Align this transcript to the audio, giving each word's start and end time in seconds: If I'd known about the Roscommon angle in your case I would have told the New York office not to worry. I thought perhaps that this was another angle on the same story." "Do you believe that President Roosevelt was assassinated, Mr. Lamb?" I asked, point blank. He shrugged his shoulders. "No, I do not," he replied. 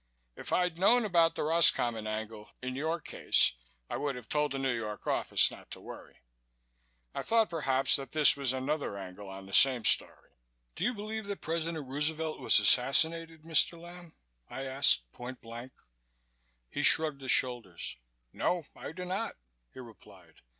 If 0.35 0.51
I'd 0.51 0.79
known 0.79 1.05
about 1.05 1.35
the 1.35 1.43
Roscommon 1.43 2.07
angle 2.07 2.49
in 2.59 2.73
your 2.75 2.99
case 2.99 3.53
I 3.87 3.97
would 3.97 4.15
have 4.15 4.27
told 4.27 4.51
the 4.51 4.57
New 4.57 4.75
York 4.75 5.05
office 5.05 5.51
not 5.51 5.69
to 5.69 5.79
worry. 5.79 6.21
I 7.13 7.21
thought 7.21 7.51
perhaps 7.51 7.97
that 7.97 8.11
this 8.11 8.35
was 8.35 8.51
another 8.51 8.97
angle 8.97 9.29
on 9.29 9.45
the 9.45 9.53
same 9.53 9.85
story." 9.85 10.31
"Do 10.75 10.83
you 10.83 10.95
believe 10.95 11.27
that 11.27 11.41
President 11.41 11.87
Roosevelt 11.87 12.39
was 12.39 12.57
assassinated, 12.59 13.43
Mr. 13.43 13.79
Lamb?" 13.79 14.15
I 14.49 14.63
asked, 14.63 15.11
point 15.11 15.39
blank. 15.39 15.71
He 16.71 16.81
shrugged 16.81 17.21
his 17.21 17.29
shoulders. 17.29 17.97
"No, 18.33 18.65
I 18.75 18.93
do 18.93 19.05
not," 19.05 19.35
he 19.71 19.79
replied. 19.81 20.41